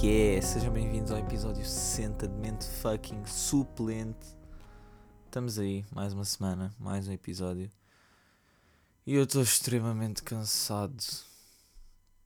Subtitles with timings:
[0.00, 0.40] que é?
[0.40, 4.28] Sejam bem-vindos ao episódio 60 de Mente Fucking Suplente.
[5.24, 7.68] Estamos aí, mais uma semana, mais um episódio.
[9.04, 11.02] E eu estou extremamente cansado.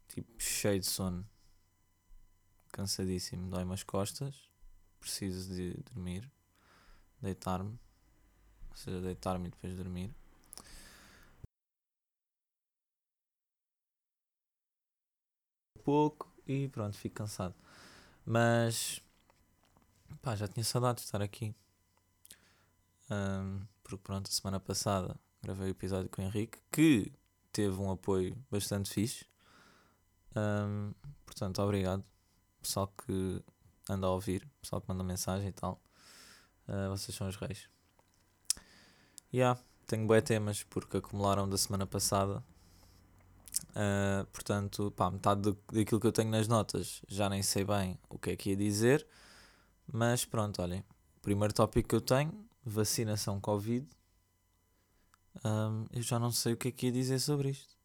[0.06, 1.26] Tipo, cheio de sono.
[2.70, 3.48] Cansadíssimo.
[3.48, 4.34] Dói-me as costas.
[5.00, 6.30] Preciso de dormir.
[7.22, 7.78] Deitar-me.
[8.70, 10.14] Ou seja, deitar-me e depois dormir.
[15.82, 17.54] pouco e pronto, fico cansado.
[18.24, 19.00] Mas
[20.20, 21.54] pá, já tinha saudade de estar aqui.
[23.10, 27.12] Um, porque pronto, a semana passada gravei o episódio com o Henrique que
[27.52, 29.26] teve um apoio bastante fixe.
[30.36, 30.92] Um,
[31.26, 32.04] portanto, obrigado.
[32.62, 33.42] Pessoal que
[33.88, 35.80] anda a ouvir, pessoal que manda mensagem e tal.
[36.68, 37.68] Uh, vocês são os reis.
[39.34, 42.42] Yeah, tenho bons temas porque acumularam da semana passada
[43.70, 47.98] Uh, portanto, pá, metade do, daquilo que eu tenho nas notas já nem sei bem
[48.22, 49.06] que é que ia dizer.
[49.86, 50.84] Mas pronto, olhem.
[51.20, 53.86] Primeiro tópico que eu tenho: vacinação Covid.
[55.44, 57.76] Um, eu já não sei o que é que ia dizer sobre isto.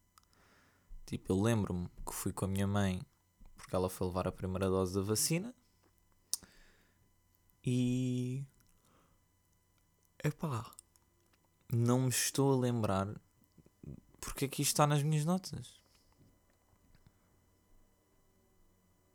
[1.05, 3.01] Tipo, eu lembro-me que fui com a minha mãe
[3.55, 5.53] porque ela foi levar a primeira dose da vacina.
[7.65, 8.45] E.
[10.23, 10.71] Epá.
[11.69, 13.13] Não me estou a lembrar
[14.21, 15.81] porque é que isto está nas minhas notas?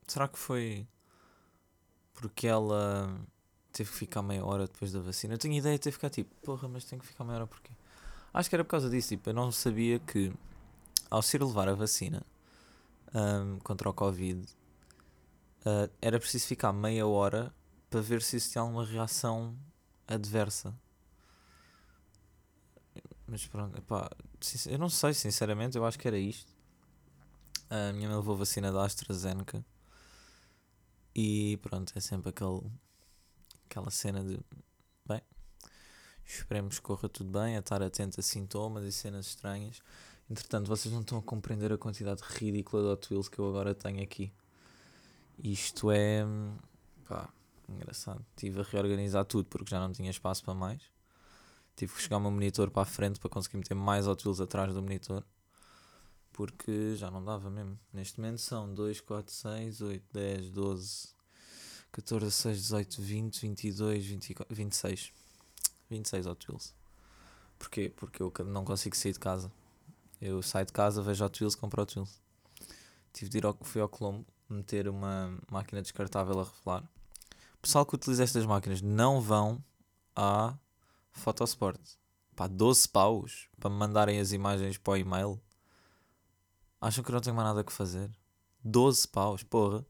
[0.06, 0.86] Será que foi
[2.14, 3.14] porque ela
[3.72, 5.34] teve que ficar meia hora depois da vacina?
[5.34, 7.72] Eu tinha ideia de ter ficado tipo, porra, mas tenho que ficar meia hora porquê?
[8.32, 10.32] Acho que era por causa disso, tipo, eu não sabia que
[11.10, 12.22] ao ser levar a vacina
[13.14, 14.46] um, contra o Covid
[15.66, 17.54] uh, era preciso ficar meia hora
[17.90, 19.54] para ver se existia alguma reação
[20.06, 20.74] adversa.
[23.26, 24.10] Mas pronto, epá,
[24.66, 26.52] eu não sei, sinceramente, eu acho que era isto.
[27.70, 29.64] A minha mãe levou vacina da AstraZeneca.
[31.14, 32.62] E pronto, é sempre aquele,
[33.66, 34.40] aquela cena de.
[35.06, 35.20] Bem,
[36.24, 39.82] esperemos que corra tudo bem, a estar atento a sintomas e cenas estranhas.
[40.30, 43.74] Entretanto, vocês não estão a compreender a quantidade ridícula de Hot Wheels que eu agora
[43.74, 44.32] tenho aqui.
[45.42, 46.24] Isto é.
[47.06, 47.28] pá,
[47.68, 48.24] engraçado.
[48.30, 50.80] Estive a reorganizar tudo porque já não tinha espaço para mais.
[51.76, 54.40] Tive que chegar o meu monitor para a frente para conseguir meter mais Hot Wheels
[54.40, 55.24] atrás do monitor.
[56.32, 57.78] Porque já não dava mesmo.
[57.92, 61.08] Neste momento são 2, 4, 6, 8, 10, 12,
[61.92, 65.12] 14, 16, 18, 20, 22, 24, 26.
[65.90, 66.74] 26 Hot Wheels.
[67.58, 67.92] Porquê?
[67.94, 69.52] Porque eu não consigo sair de casa.
[70.20, 72.20] Eu saio de casa, vejo Hot Wheels, compro Hot Wheels.
[73.12, 76.82] Tive de ir ao, fui ao Colombo meter uma máquina descartável a revelar.
[77.56, 79.62] O pessoal que utiliza estas máquinas não vão
[80.16, 80.56] a
[81.12, 81.80] Fotosport.
[82.34, 85.40] Pá, 12 paus para me mandarem as imagens para o e-mail.
[86.82, 88.10] Acham que não tenho mais nada que fazer?
[88.64, 89.86] 12 paus, porra.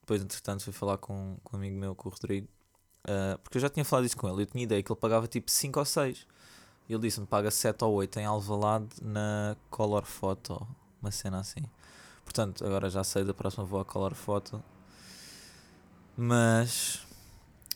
[0.00, 2.48] Depois, entretanto, fui falar com, com um amigo meu, com o Rodrigo.
[3.04, 4.42] Uh, porque eu já tinha falado isso com ele.
[4.42, 6.26] Eu tinha ideia que ele pagava tipo 5 ou 6.
[6.88, 10.64] E ele disse-me paga 7 ou 8 em Alvalade na Color Photo.
[11.00, 11.62] Uma cena assim.
[12.24, 14.62] Portanto, agora já sei da próxima vou a Color Photo.
[16.16, 17.04] Mas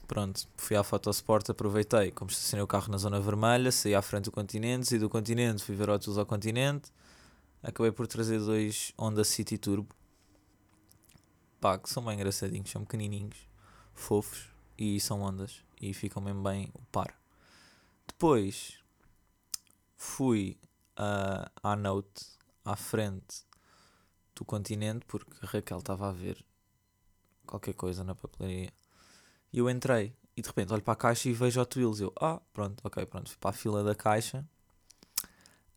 [0.07, 4.27] Pronto, fui à Fotosport, aproveitei, como estacionei o carro na zona vermelha, saí à frente
[4.27, 6.93] do continente, saí do continente, fui ver outros ao continente,
[7.67, 9.95] acabei por trazer dois Honda City Turbo,
[11.61, 13.37] pá, que são bem engraçadinhos, são pequenininhos,
[13.93, 17.19] fofos, e são ondas, e ficam mesmo bem o par.
[18.07, 18.79] Depois,
[19.97, 20.59] fui
[20.99, 22.25] uh, à Note,
[22.65, 23.45] à frente
[24.35, 26.45] do continente, porque a Raquel estava a ver
[27.47, 28.73] qualquer coisa na papelaria
[29.53, 32.01] e eu entrei e de repente olho para a caixa e vejo Hot Wheels.
[32.01, 33.31] Eu, ah, pronto, ok, pronto.
[33.31, 34.45] Fui para a fila da caixa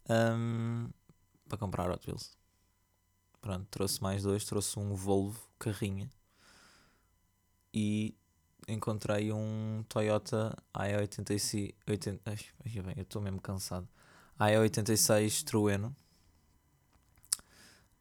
[0.09, 0.89] um,
[1.49, 2.37] para comprar Hot Wheels.
[3.41, 4.45] Pronto, trouxe mais dois.
[4.45, 6.09] Trouxe um Volvo carrinha
[7.73, 8.15] e
[8.67, 11.73] encontrei um Toyota AE86.
[11.87, 13.87] 80, ai, bem, eu estou mesmo cansado.
[14.39, 15.95] AE86 Trueno.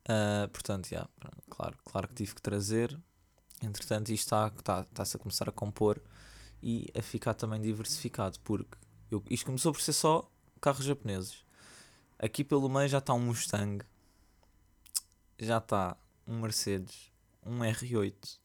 [0.08, 1.08] Uh, portanto, yeah,
[1.50, 2.98] claro, claro que tive que trazer.
[3.62, 6.00] Entretanto, isto está-se está, está a começar a compor
[6.62, 8.76] e a ficar também diversificado, porque
[9.10, 10.30] eu, isto começou por ser só
[10.60, 11.44] carros japoneses.
[12.18, 13.84] Aqui pelo meio já está um Mustang,
[15.38, 17.12] já está um Mercedes,
[17.44, 18.38] um R8,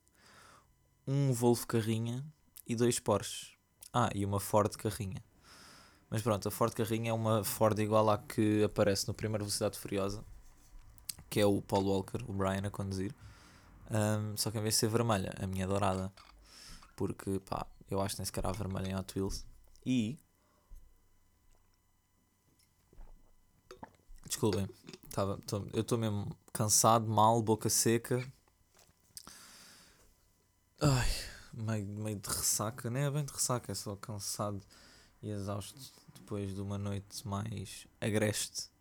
[1.07, 2.23] um Volvo carrinha
[2.67, 3.53] e dois Porsches.
[3.91, 5.23] Ah, e uma Ford carrinha.
[6.09, 9.79] Mas pronto, a Ford carrinha é uma Ford igual à que aparece no primeiro Velocidade
[9.79, 10.23] Furiosa,
[11.27, 13.13] que é o Paul Walker, o Brian a conduzir.
[13.89, 16.13] Um, só que em vez de ser vermelha, a minha é dourada.
[16.95, 19.43] Porque, pá, eu acho que nem sequer há vermelha em Hot Wheels.
[19.83, 20.19] E.
[24.33, 24.67] Desculpem,
[25.11, 28.27] tava, tô, eu estou mesmo cansado, mal, boca seca.
[30.81, 31.07] Ai,
[31.53, 34.59] meio, meio de ressaca, nem é bem de ressaca, é só cansado
[35.21, 35.79] e exausto
[36.15, 38.71] depois de uma noite mais agreste.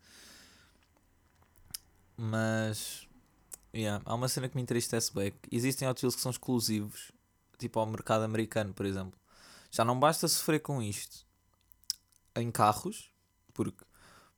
[2.16, 3.06] Mas,
[3.74, 5.34] yeah, há uma cena que me entristece bem.
[5.50, 7.12] Existem Hot Wheels que são exclusivos,
[7.58, 9.20] tipo ao mercado americano, por exemplo.
[9.70, 11.26] Já não basta sofrer com isto
[12.36, 13.12] em carros,
[13.52, 13.84] porque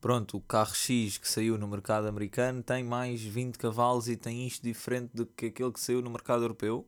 [0.05, 4.47] pronto, o carro X que saiu no mercado americano tem mais 20 cavalos e tem
[4.47, 6.87] isto diferente do que aquele que saiu no mercado europeu.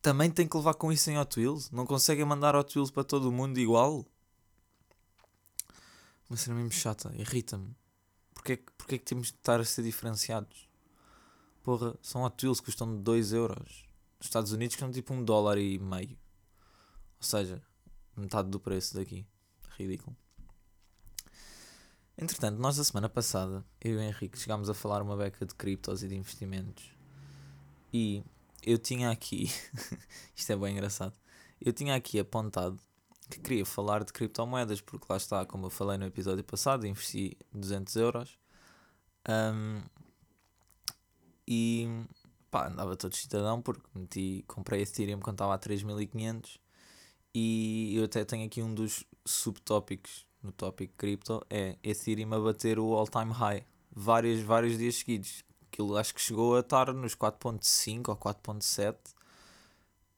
[0.00, 1.70] Também tem que levar com isso em Hot Wheels.
[1.70, 4.06] Não conseguem mandar Hot Wheels para todo o mundo igual.
[6.30, 7.76] Uma cena mesmo chata, irrita-me.
[8.32, 10.66] Porquê, porquê que temos de estar a ser diferenciados?
[11.62, 13.84] Porra, são Hot Wheels que custam 2 euros.
[14.18, 16.16] Nos Estados Unidos custam tipo um dólar e meio.
[17.18, 17.62] Ou seja,
[18.16, 19.26] metade do preço daqui.
[19.76, 20.16] Ridículo.
[22.20, 25.54] Entretanto, nós a semana passada, eu e o Henrique, chegámos a falar uma beca de
[25.54, 26.90] criptos e de investimentos.
[27.92, 28.24] E
[28.60, 29.48] eu tinha aqui,
[30.34, 31.16] isto é bem engraçado,
[31.60, 32.76] eu tinha aqui apontado
[33.30, 37.36] que queria falar de criptomoedas, porque lá está, como eu falei no episódio passado, investi
[37.52, 38.38] 200 euros.
[39.28, 39.82] Um,
[41.46, 41.86] e
[42.50, 46.58] pá, andava todo cidadão porque meti, comprei Ethereum quando estava a 3500
[47.34, 52.78] e eu até tenho aqui um dos subtópicos no tópico cripto é Ethereum a bater
[52.78, 55.44] o all-time high vários, vários dias seguidos.
[55.70, 58.96] Aquilo acho que chegou a estar nos 4.5 ou 4.7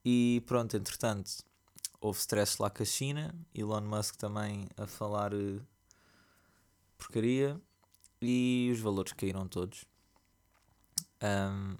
[0.04, 1.44] e pronto, entretanto
[2.00, 5.60] houve stress lá com a China, Elon Musk também a falar uh,
[6.96, 7.60] porcaria
[8.20, 9.84] e os valores caíram todos.
[11.22, 11.76] Um,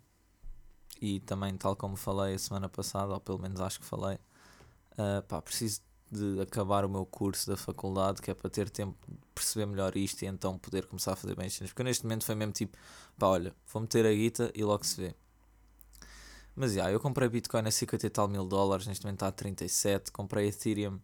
[1.01, 4.19] e também, tal como falei a semana passada, ou pelo menos acho que falei,
[4.93, 8.97] uh, pá, preciso de acabar o meu curso da faculdade, que é para ter tempo
[9.09, 11.71] de perceber melhor isto e então poder começar a fazer bem as cenas.
[11.71, 12.77] Porque neste momento foi mesmo tipo,
[13.19, 15.15] pá, olha, vou meter a guita e logo se vê.
[16.57, 19.29] Mas já, yeah, eu comprei Bitcoin a 50 e tal mil dólares, neste momento está
[19.29, 20.11] a 37.
[20.11, 21.01] Comprei Ethereum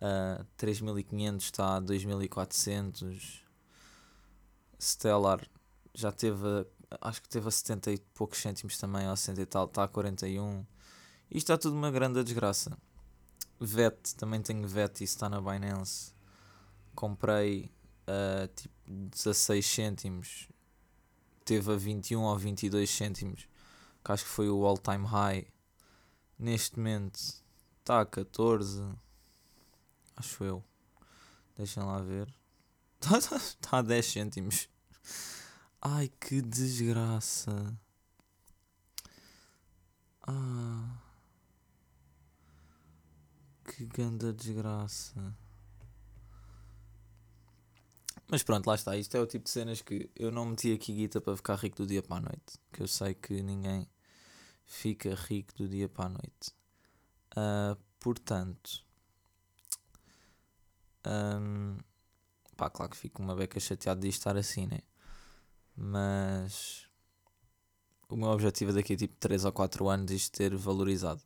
[0.00, 3.44] a 3500, está a 2400.
[4.78, 5.40] Stellar
[5.94, 6.66] já teve,
[7.00, 9.84] acho que teve a 70 e poucos cêntimos também, ou a 60 e tal, está
[9.84, 10.64] a 41.
[11.30, 12.76] Isto está tudo uma grande desgraça.
[13.58, 16.12] VET, também tenho VET e está na Binance.
[16.94, 17.70] Comprei
[18.06, 20.48] a tipo 16 cêntimos,
[21.44, 23.48] teve a 21 ou 22 cêntimos
[24.06, 25.44] que acho que foi o all time high.
[26.38, 27.18] Neste momento
[27.80, 28.84] está a 14,
[30.16, 30.64] acho eu.
[31.56, 32.32] Deixem lá ver.
[33.00, 33.18] Está
[33.78, 34.68] a 10 cêntimos.
[35.82, 37.76] Ai que desgraça.
[40.22, 41.05] Ah.
[43.66, 45.34] Que ganda desgraça.
[48.28, 48.96] Mas pronto, lá está.
[48.96, 51.76] Isto é o tipo de cenas que eu não meti aqui guita para ficar rico
[51.76, 52.58] do dia para a noite.
[52.72, 53.88] Que eu sei que ninguém
[54.64, 56.54] fica rico do dia para a noite.
[57.32, 58.84] Uh, portanto,
[61.06, 61.76] um,
[62.56, 64.80] pá, claro que fico uma beca chateado de estar assim, né?
[65.76, 66.88] Mas
[68.08, 71.22] o meu objetivo daqui a tipo 3 ou 4 anos é isto ter valorizado.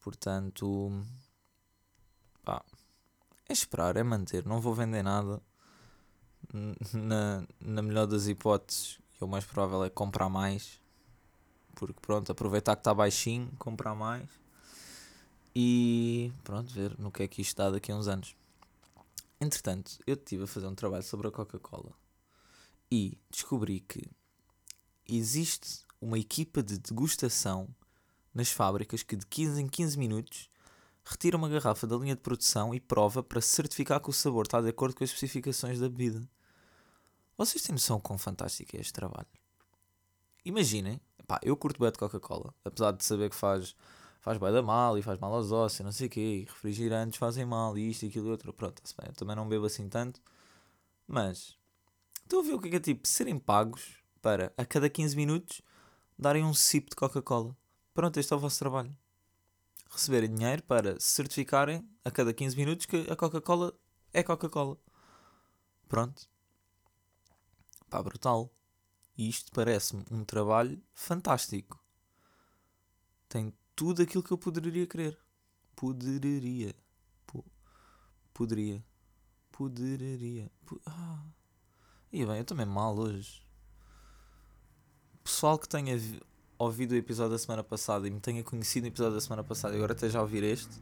[0.00, 0.92] Portanto,
[3.48, 4.44] é esperar, é manter.
[4.44, 5.40] Não vou vender nada.
[6.92, 10.80] Na, na melhor das hipóteses, o mais provável é comprar mais
[11.76, 14.28] porque pronto, aproveitar que está baixinho, comprar mais
[15.54, 18.34] e pronto, ver no que é que isto dá daqui a uns anos.
[19.40, 21.92] Entretanto, eu estive a fazer um trabalho sobre a Coca-Cola
[22.90, 24.08] e descobri que
[25.06, 27.68] existe uma equipa de degustação
[28.34, 30.50] nas fábricas que de 15 em 15 minutos
[31.06, 34.60] retira uma garrafa da linha de produção e prova para certificar que o sabor está
[34.60, 36.28] de acordo com as especificações da bebida.
[37.38, 39.28] Vocês têm noção quão fantástico é este trabalho?
[40.44, 43.76] Imaginem pá, eu curto bem de Coca-Cola, apesar de saber que faz,
[44.20, 47.18] faz bem da mal e faz mal aos ossos, não sei o quê, e refrigerantes
[47.18, 48.52] fazem mal, e isto e aquilo e outro.
[48.52, 50.20] Pronto, bem, eu também não bebo assim tanto,
[51.06, 51.56] mas
[52.22, 55.16] estou a ver o que é, que é tipo serem pagos para a cada 15
[55.16, 55.62] minutos
[56.18, 57.56] darem um sip de Coca-Cola.
[57.94, 58.94] Pronto, este é o vosso trabalho.
[59.88, 63.72] Receberem dinheiro para certificarem a cada 15 minutos que a Coca-Cola
[64.12, 64.78] é Coca-Cola.
[65.88, 66.28] Pronto.
[67.88, 68.52] Pá, brutal.
[69.16, 71.82] Isto parece-me um trabalho fantástico.
[73.28, 75.18] Tem tudo aquilo que eu poderia querer.
[75.74, 76.74] Poderia.
[77.26, 77.44] Po
[78.34, 78.84] poderia.
[79.52, 80.50] Poderia.
[80.64, 81.24] Po ah.
[82.12, 83.46] E bem, eu também mal hoje.
[85.22, 85.96] Pessoal que tenha
[86.58, 89.74] ouvido o episódio da semana passada e me tenha conhecido no episódio da semana passada
[89.74, 90.80] e agora esteja a ouvir este,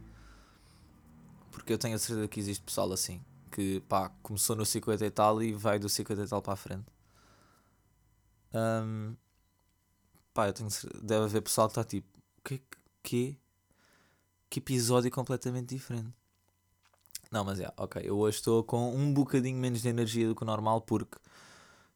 [1.51, 5.11] porque eu tenho a certeza que existe pessoal assim, que pá, começou no 50 e
[5.11, 6.85] tal e vai do 50 e tal para a frente.
[8.53, 9.15] Um,
[10.33, 10.69] pá, eu tenho,
[11.01, 12.07] deve haver pessoal que está tipo:
[12.43, 12.65] que, é que,
[13.03, 13.39] que
[14.49, 16.13] que episódio completamente diferente.
[17.29, 18.01] Não, mas é, ok.
[18.05, 21.17] Eu hoje estou com um bocadinho menos de energia do que o normal porque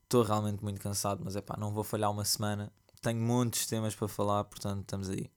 [0.03, 2.69] estou realmente muito cansado, mas é pá, não vou falhar uma semana.
[3.01, 5.29] Tenho muitos temas para falar, portanto estamos aí.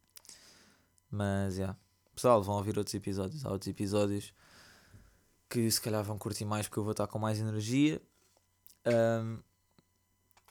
[1.11, 1.57] Mas.
[1.57, 1.79] Yeah.
[2.15, 3.45] Pessoal, vão ouvir outros episódios.
[3.45, 4.35] Há outros episódios
[5.49, 8.01] que se calhar vão curtir mais porque eu vou estar com mais energia.
[8.87, 9.39] Um,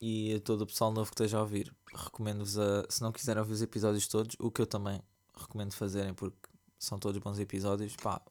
[0.01, 3.39] e a todo o pessoal novo que esteja a ouvir, recomendo-vos a, se não quiserem
[3.39, 5.01] ouvir os episódios todos, o que eu também
[5.35, 6.49] recomendo fazerem porque
[6.79, 8.21] são todos bons episódios, pá,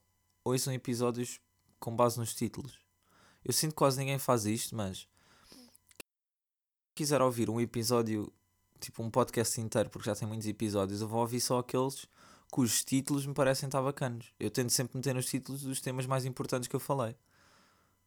[0.44, 1.40] ouçam episódios
[1.78, 2.78] com base nos títulos.
[3.44, 5.08] Eu sinto que quase ninguém faz isto, mas
[6.94, 8.32] quiser ouvir um episódio,
[8.80, 12.06] tipo um podcast inteiro, porque já tem muitos episódios, eu vou ouvir só aqueles
[12.50, 14.32] cujos títulos me parecem estar bacanos.
[14.38, 17.16] Eu tento sempre meter nos títulos os temas mais importantes que eu falei.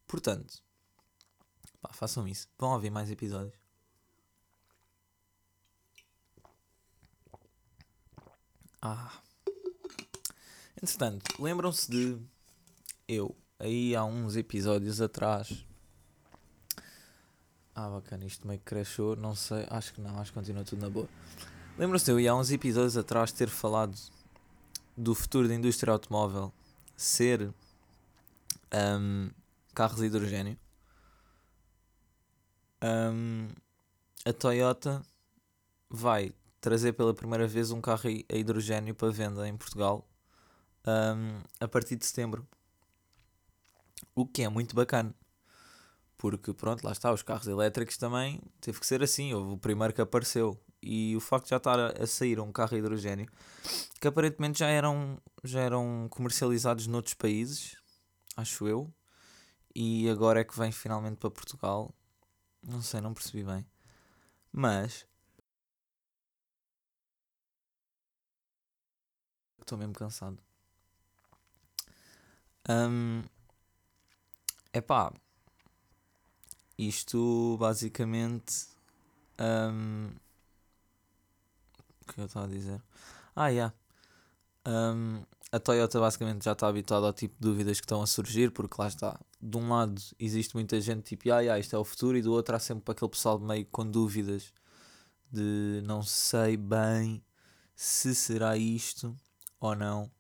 [0.08, 0.62] Portanto,
[1.82, 2.48] pá, façam isso.
[2.58, 3.54] Vão ouvir mais episódios.
[8.82, 9.22] Ah.
[10.76, 12.20] Entretanto, lembram-se de
[13.08, 15.66] eu, aí há uns episódios atrás.
[17.76, 20.82] Ah, bacana, isto meio que cresceu, não sei, acho que não, acho que continua tudo
[20.82, 21.10] na boa.
[21.78, 23.98] Lembram-se eu, e há uns episódios atrás, ter falado
[24.96, 26.54] do futuro da indústria automóvel
[26.96, 27.52] ser
[28.72, 29.32] um,
[29.74, 30.58] carros de hidrogênio?
[32.84, 33.50] Um,
[34.24, 35.02] a Toyota
[35.90, 40.08] vai trazer pela primeira vez um carro a hidrogênio para venda em Portugal
[40.86, 42.48] um, a partir de setembro.
[44.14, 45.16] O que é muito bacana.
[46.24, 49.34] Porque, pronto, lá está, os carros elétricos também teve que ser assim.
[49.34, 50.58] Houve o primeiro que apareceu.
[50.82, 53.30] E o facto de já estar a, sair um carro a hidrogênio,
[54.00, 57.76] que aparentemente já eram, já eram comercializados noutros países,
[58.38, 58.90] acho eu,
[59.76, 61.94] e agora é que vem finalmente para Portugal.
[62.66, 63.68] Não sei, não percebi bem.
[64.50, 65.06] Mas.
[69.60, 70.42] Estou mesmo cansado.
[72.70, 73.24] Um,
[74.74, 75.12] epá,
[76.78, 78.68] isto basicamente.
[79.40, 80.10] Um,
[82.02, 82.82] o que eu estava a dizer?
[83.36, 83.74] Ah, yeah.
[84.66, 88.52] Um, a Toyota basicamente já está habituada ao tipo de dúvidas que estão a surgir,
[88.52, 89.20] porque lá está.
[89.42, 92.32] De um lado existe muita gente tipo, ah, yeah, isto é o futuro, e do
[92.32, 94.54] outro há sempre aquele pessoal meio com dúvidas
[95.32, 97.24] de não sei bem
[97.76, 99.16] se será isto
[99.60, 100.12] ou não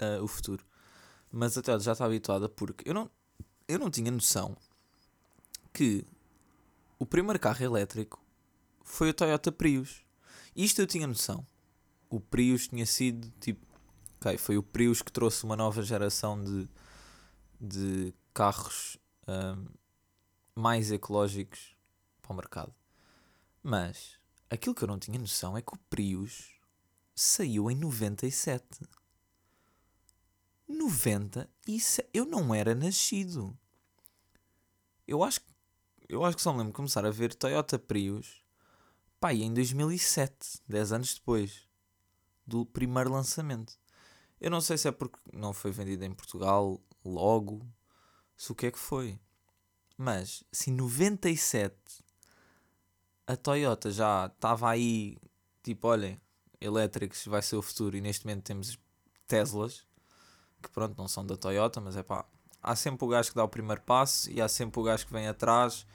[0.00, 0.64] uh, o futuro.
[1.30, 3.10] Mas a Toyota já está habituada porque eu não,
[3.68, 4.56] eu não tinha noção
[5.76, 6.06] que
[6.98, 8.18] o primeiro carro elétrico
[8.82, 10.02] foi o Toyota Prius.
[10.54, 11.46] Isto eu tinha noção.
[12.08, 13.66] O Prius tinha sido tipo.
[14.18, 16.66] Ok, foi o Prius que trouxe uma nova geração de,
[17.60, 18.96] de carros
[19.28, 19.66] um,
[20.54, 21.76] mais ecológicos
[22.22, 22.74] para o mercado.
[23.62, 24.18] Mas
[24.48, 26.54] aquilo que eu não tinha noção é que o Prius
[27.14, 28.64] saiu em 97.
[30.66, 32.08] 97.
[32.14, 33.54] Eu não era nascido.
[35.06, 35.40] Eu acho,
[36.08, 38.44] eu acho que só me lembro de começar a ver Toyota Prius
[39.20, 41.66] pá, em 2007, 10 anos depois
[42.46, 43.78] do primeiro lançamento.
[44.40, 47.66] Eu não sei se é porque não foi vendido em Portugal logo,
[48.36, 49.18] se o que é que foi.
[49.96, 51.74] Mas, se em 97
[53.26, 55.16] a Toyota já estava aí,
[55.62, 56.20] tipo, olhem,
[56.60, 58.78] elétricos vai ser o futuro e neste momento temos
[59.26, 59.84] Teslas,
[60.62, 62.24] que pronto, não são da Toyota, mas é pá,
[62.66, 65.12] há sempre o gajo que dá o primeiro passo e há sempre o gajo que
[65.12, 65.86] vem atrás,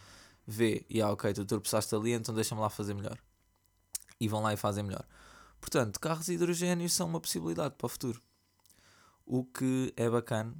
[0.48, 3.20] vê, e ah, ok, tu tropeçaste ali, então deixa-me lá fazer melhor.
[4.18, 5.06] E vão lá e fazem melhor.
[5.60, 8.22] Portanto, carros de hidrogênio são uma possibilidade para o futuro.
[9.26, 10.56] O que é bacana,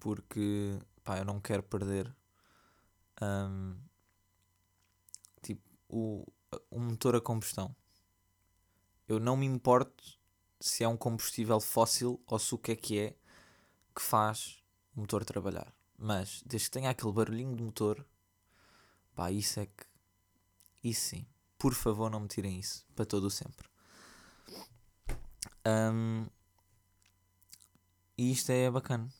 [0.00, 2.10] porque pá, eu não quero perder
[3.20, 3.76] um,
[5.42, 6.26] tipo, o,
[6.70, 7.76] o motor a combustão.
[9.06, 10.18] Eu não me importo
[10.58, 13.16] se é um combustível fóssil ou se o que é que é
[13.94, 14.59] que faz
[14.94, 15.72] o motor trabalhar.
[15.98, 18.04] Mas desde que tenha aquele barulhinho de motor,
[19.14, 19.84] pá, isso é que.
[20.82, 21.26] Isso sim.
[21.58, 23.68] Por favor, não me tirem isso para todo o sempre.
[25.66, 26.26] Um,
[28.16, 29.12] e isto é bacana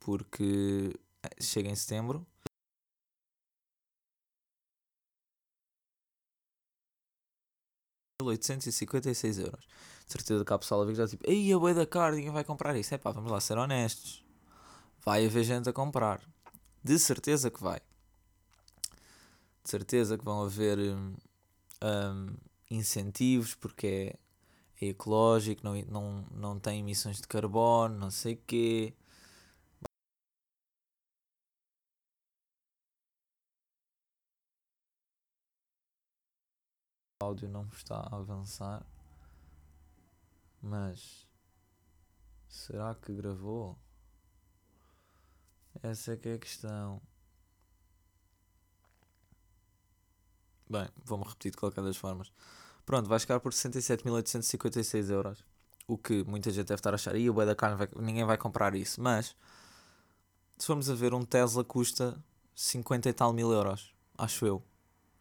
[0.00, 2.26] porque eh, chega em setembro.
[8.22, 9.64] $856 euros
[10.08, 12.32] certeza que há pessoal a ver que já tipo, ei, a boi da cara, ninguém
[12.32, 12.94] vai comprar isso.
[12.94, 14.24] É pá, vamos lá ser honestos.
[15.08, 16.20] Vai haver gente a comprar.
[16.84, 17.80] De certeza que vai.
[19.64, 21.16] De certeza que vão haver um,
[21.82, 22.36] um,
[22.70, 24.14] incentivos porque
[24.82, 28.94] é, é, ecológico, não, não, não tem emissões de carbono, não sei o quê.
[37.22, 38.84] O áudio não está a avançar.
[40.60, 41.26] Mas
[42.46, 43.87] será que gravou?
[45.82, 47.00] Essa que é a questão.
[50.68, 52.30] Bem, vou-me repetir de qualquer das formas.
[52.84, 55.44] Pronto, vai chegar por 67.856 euros.
[55.86, 57.16] O que muita gente deve estar a achar.
[57.16, 59.00] E o bué da carne, vai, ninguém vai comprar isso.
[59.00, 59.34] Mas,
[60.58, 62.22] se formos a ver, um Tesla custa
[62.54, 63.94] 50 e tal mil euros.
[64.16, 64.56] Acho eu.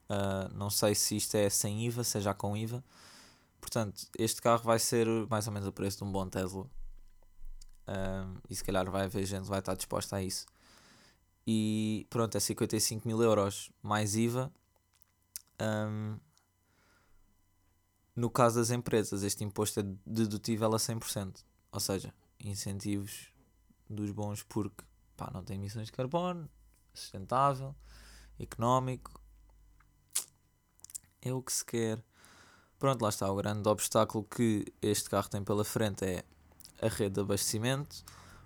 [0.09, 2.83] Uh, não sei se isto é sem IVA, se é já com IVA.
[3.61, 6.65] Portanto, este carro vai ser mais ou menos o preço de um bom Tesla.
[7.87, 10.45] Uh, e se calhar vai haver gente que vai estar disposta a isso.
[11.45, 14.51] E pronto, é 55 mil euros mais IVA.
[15.61, 16.19] Um,
[18.13, 21.45] no caso das empresas, este imposto é dedutível a 100%.
[21.71, 22.13] Ou seja,
[22.43, 23.31] incentivos
[23.89, 24.83] dos bons porque
[25.15, 26.49] pá, não tem emissões de carbono,
[26.93, 27.73] sustentável,
[28.39, 29.21] económico.
[31.21, 32.03] É o que se quer.
[32.77, 33.31] Pronto, lá está.
[33.31, 36.23] O grande obstáculo que este carro tem pela frente é
[36.81, 38.03] a rede de abastecimento.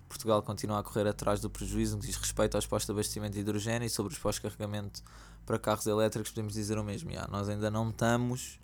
[0.08, 3.32] Portugal continua a correr atrás do prejuízo no que diz respeito aos postos de abastecimento
[3.32, 5.02] de hidrogênio e sobre os postos de carregamento
[5.46, 7.10] para carros elétricos, podemos dizer o mesmo.
[7.30, 8.60] Nós ainda não estamos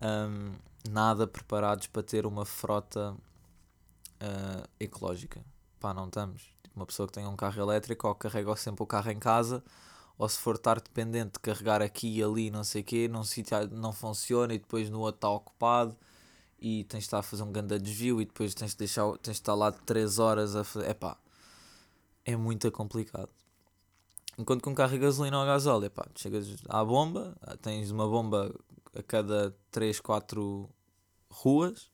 [0.00, 0.52] um,
[0.90, 5.44] nada preparados para ter uma frota uh, ecológica.
[5.78, 6.42] Pá, não estamos.
[6.62, 9.62] Tipo, uma pessoa que tem um carro elétrico ou carrega sempre o carro em casa,
[10.16, 13.24] ou se for estar dependente de carregar aqui e ali, não sei o quê, num
[13.24, 15.96] sítio não funciona e depois no outro está ocupado
[16.60, 19.36] e tens de estar a fazer um grande desvio e depois tens de, deixar, tens
[19.36, 20.90] de estar lá 3 horas a fazer.
[20.90, 21.16] Epá,
[22.24, 23.30] é muito complicado.
[24.38, 28.08] Enquanto com um carro a gasolina ou a gasóleo, epá, chegas à bomba, tens uma
[28.08, 28.54] bomba
[28.94, 30.68] a cada 3, 4
[31.30, 31.90] ruas,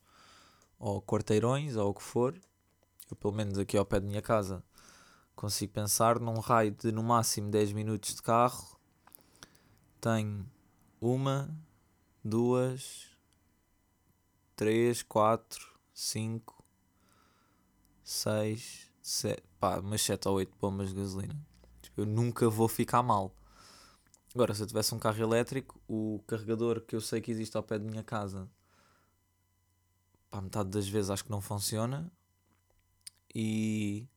[0.78, 2.35] ou quarteirões, ou o que for.
[3.11, 4.62] Eu, pelo menos aqui ao pé da minha casa,
[5.35, 8.79] consigo pensar num raio de no máximo 10 minutos de carro.
[10.00, 10.46] Tenho
[11.00, 11.48] uma,
[12.24, 13.15] duas,
[14.57, 16.64] três, quatro, cinco,
[18.03, 21.37] seis, sete, pá, umas 7 ou 8 bombas de gasolina.
[21.83, 23.35] Tipo, eu nunca vou ficar mal.
[24.35, 27.62] Agora, se eu tivesse um carro elétrico, o carregador que eu sei que existe ao
[27.62, 28.49] pé da minha casa,
[30.31, 32.11] pá, metade das vezes acho que não funciona.
[33.35, 34.09] E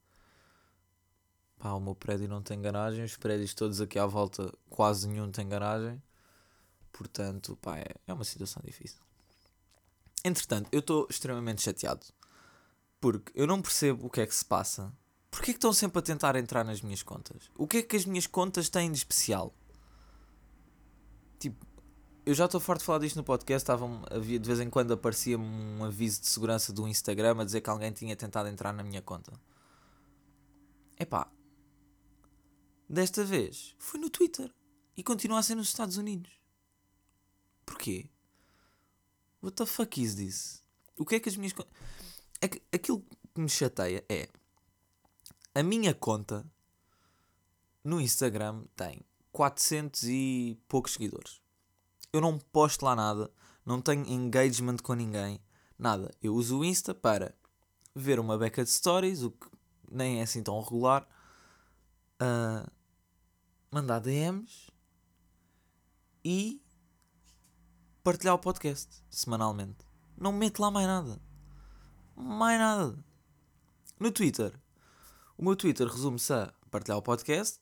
[1.58, 5.32] pá, o meu prédio não tem garagem, os prédios todos aqui à volta, quase nenhum
[5.32, 6.02] tem garagem.
[6.92, 9.09] Portanto, pá, é, é uma situação difícil.
[10.24, 12.06] Entretanto, eu estou extremamente chateado.
[13.00, 14.94] Porque eu não percebo o que é que se passa.
[15.32, 17.50] Porquê que estão sempre a tentar entrar nas minhas contas?
[17.58, 19.54] O que é que as minhas contas têm de especial?
[21.38, 21.66] Tipo,
[22.26, 23.64] eu já estou farto de falar disto no podcast.
[23.64, 27.62] Estavam, havia, de vez em quando aparecia-me um aviso de segurança do Instagram a dizer
[27.62, 29.32] que alguém tinha tentado entrar na minha conta.
[31.00, 31.32] Epá,
[32.90, 34.54] desta vez foi no Twitter
[34.98, 36.32] e continua a ser nos Estados Unidos.
[37.66, 38.10] Porquê?
[39.42, 40.64] What the fuck is this?
[40.98, 41.54] O que é que as minhas.
[42.42, 44.28] É aquilo que me chateia é.
[45.56, 46.46] A minha conta
[47.84, 51.42] no Instagram tem 400 e poucos seguidores.
[52.12, 53.32] Eu não posto lá nada,
[53.66, 55.40] não tenho engagement com ninguém,
[55.78, 56.12] nada.
[56.22, 57.34] Eu uso o Insta para
[57.96, 59.48] ver uma beca de stories, o que
[59.92, 61.08] nem é assim tão regular,
[62.22, 62.70] uh,
[63.72, 64.68] mandar DMs
[66.24, 66.62] e
[68.10, 69.86] partilhar o podcast semanalmente.
[70.18, 71.22] Não meto lá mais nada.
[72.16, 72.98] Mais nada.
[74.00, 74.60] No Twitter.
[75.38, 77.60] O meu Twitter resume-se a partilhar o podcast,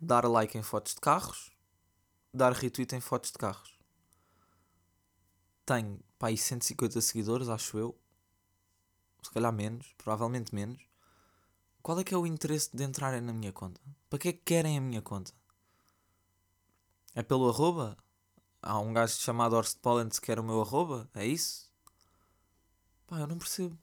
[0.00, 1.52] dar like em fotos de carros,
[2.34, 3.78] dar retweet em fotos de carros.
[5.64, 7.96] Tenho pá, aí 150 seguidores, acho eu.
[9.22, 10.82] Se calhar menos, provavelmente menos.
[11.80, 13.80] Qual é que é o interesse de entrarem na minha conta?
[14.10, 15.32] Para que é que querem a minha conta?
[17.14, 17.96] É pelo arroba?
[18.62, 21.08] Há um gajo chamado Horst Pollens que quer o meu arroba?
[21.14, 21.70] É isso?
[23.06, 23.78] Pá, eu não percebo.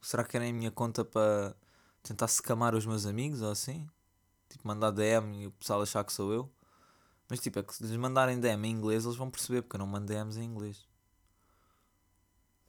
[0.00, 1.54] Será que querem a minha conta para
[2.02, 3.88] tentar secamar os meus amigos ou assim.
[4.48, 6.50] Tipo, mandar DM e o pessoal achar que sou eu.
[7.28, 9.80] Mas tipo, é que se lhes mandarem DM em inglês, eles vão perceber, porque eu
[9.80, 10.86] não mando DMs em inglês.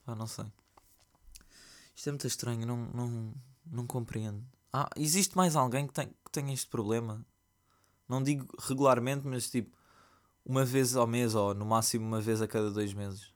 [0.05, 0.51] Ah, não sei.
[1.95, 3.34] Isto é muito estranho, não, não,
[3.65, 4.43] não compreendo.
[4.73, 7.25] Ah, existe mais alguém que, tem, que tenha este problema?
[8.09, 9.77] Não digo regularmente, mas tipo,
[10.43, 13.31] uma vez ao mês ou no máximo uma vez a cada dois meses.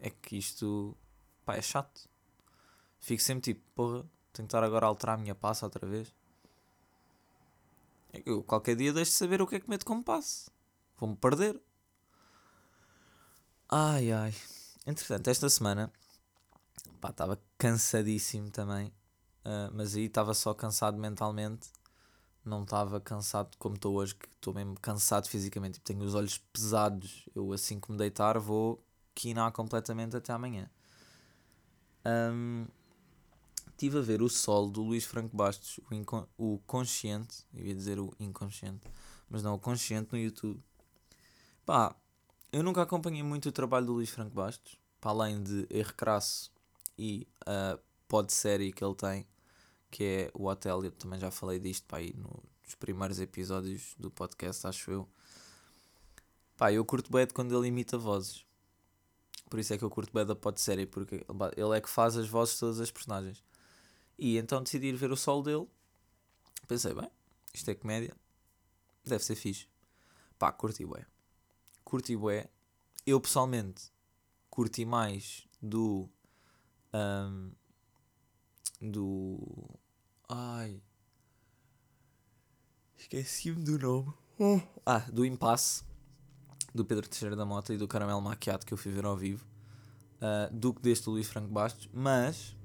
[0.00, 0.96] É que isto,
[1.44, 2.08] pá, é chato.
[2.98, 4.00] Fico sempre tipo, porra,
[4.32, 6.12] tenho que estar agora a alterar a minha passa outra vez.
[8.26, 10.50] Eu qualquer dia deixo de saber o que é que meto como passe.
[10.98, 11.60] Vou-me perder.
[13.68, 14.34] Ai ai.
[14.84, 15.92] Entretanto, esta semana
[17.08, 18.88] estava cansadíssimo também.
[19.44, 21.68] Uh, mas aí estava só cansado mentalmente.
[22.44, 25.74] Não estava cansado como estou hoje, que estou mesmo cansado fisicamente.
[25.74, 27.28] Tipo, tenho os olhos pesados.
[27.34, 28.82] Eu assim que me deitar vou
[29.14, 30.70] quinar completamente até amanhã.
[32.04, 32.66] Um,
[33.68, 35.78] estive a ver o Sol do Luís Franco Bastos,
[36.38, 38.86] o, o Consciente, eu ia dizer o Inconsciente,
[39.28, 40.62] mas não, o Consciente no YouTube.
[41.64, 41.94] Pá,
[42.52, 46.50] eu nunca acompanhei muito o trabalho do Luís Franco Bastos, para além de Erro Crasso
[46.98, 49.26] e a pod série que ele tem,
[49.90, 54.10] que é o Hotel, eu também já falei disto pá, aí nos primeiros episódios do
[54.10, 55.08] podcast, acho eu.
[56.56, 58.44] Pá, eu curto bem quando ele imita vozes.
[59.48, 61.26] Por isso é que eu curto bem da pod série, porque
[61.56, 63.42] ele é que faz as vozes de todas as personagens.
[64.16, 65.66] E então decidi ir ver o solo dele.
[66.68, 67.10] Pensei, bem,
[67.52, 68.14] isto é comédia,
[69.04, 69.66] deve ser fixe.
[70.38, 71.04] Pá, curti bué.
[71.84, 72.48] Curti bué.
[73.06, 73.90] Eu pessoalmente
[74.48, 76.08] curti mais do.
[76.94, 77.52] Um,
[78.80, 79.79] do.
[80.32, 80.80] Ai.
[82.96, 84.14] Esqueci-me do nome.
[84.86, 85.82] Ah, do Impasse.
[86.72, 89.44] Do Pedro Teixeira da Mota e do Caramelo Maquiado que eu fui ver ao vivo.
[90.18, 91.88] Uh, do que deste Luís Franco Bastos.
[91.92, 92.56] Mas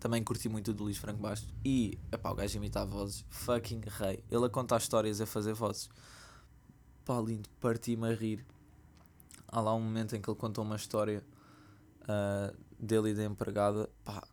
[0.00, 1.54] também curti muito do Luís Franco Bastos.
[1.64, 3.24] E, epá, o gajo imita vozes.
[3.28, 4.24] Fucking rei.
[4.28, 5.88] Ele a contar histórias, a fazer vozes.
[7.04, 7.48] Pá, lindo.
[7.60, 8.44] Parti-me a rir.
[9.46, 11.22] Há lá um momento em que ele contou uma história
[12.02, 13.88] uh, dele e da empregada.
[14.04, 14.26] Pá,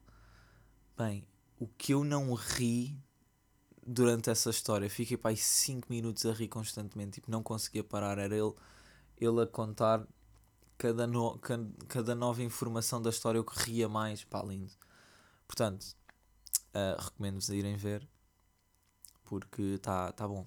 [0.98, 1.24] bem,
[1.64, 3.02] o que eu não ri
[3.86, 7.14] durante essa história, fiquei pá, 5 minutos a rir constantemente.
[7.14, 8.18] Tipo, não conseguia parar.
[8.18, 8.54] Era ele,
[9.18, 10.06] ele a contar
[10.78, 14.26] cada, no, cada, cada nova informação da história, eu que ria mais.
[14.26, 14.74] Pá, lindo.
[15.48, 15.96] Portanto,
[16.76, 18.06] uh, recomendo-vos a irem ver
[19.24, 20.46] porque está tá bom.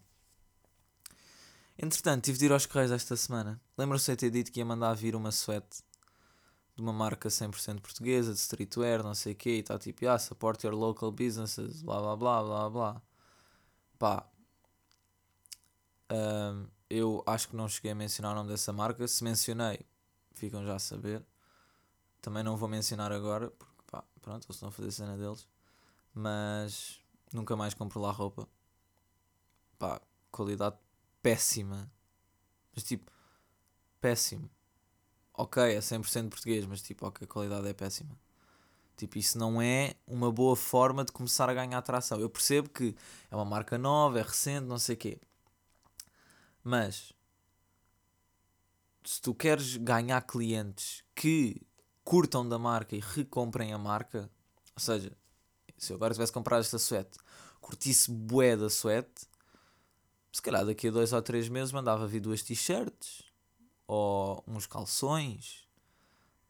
[1.78, 3.60] Entretanto, tive de ir aos Correios esta semana.
[3.76, 5.82] Lembram-se de ter dito que ia mandar vir uma suéte
[6.76, 10.18] de uma marca 100% portuguesa, de streetwear, não sei o quê, e está tipo, ah,
[10.18, 13.02] support your local businesses, blá blá blá blá blá.
[13.98, 14.26] Pá,
[16.12, 19.08] um, eu acho que não cheguei a mencionar o nome dessa marca.
[19.08, 19.80] Se mencionei,
[20.34, 21.24] ficam já a saber.
[22.20, 25.48] Também não vou mencionar agora, porque pá, pronto, eles estão a fazer cena deles.
[26.14, 27.00] Mas
[27.32, 28.48] nunca mais compro lá roupa.
[29.78, 30.76] Pá, qualidade
[31.22, 31.90] péssima.
[32.74, 33.10] Mas tipo,
[34.00, 34.50] péssimo.
[35.38, 38.18] Ok, é 100% português, mas tipo, ok, a qualidade é péssima.
[38.96, 42.18] Tipo, isso não é uma boa forma de começar a ganhar atração.
[42.18, 42.96] Eu percebo que
[43.30, 45.20] é uma marca nova, é recente, não sei o quê.
[46.64, 47.12] Mas
[49.04, 51.60] se tu queres ganhar clientes que
[52.02, 54.30] curtam da marca e recomprem a marca,
[54.74, 55.12] ou seja,
[55.76, 57.18] se eu agora tivesse comprado esta suéte,
[57.60, 59.28] curtisse bué da suéte,
[60.32, 63.25] se calhar daqui a dois ou três meses mandava vir duas t-shirts
[63.86, 65.66] ou uns calções.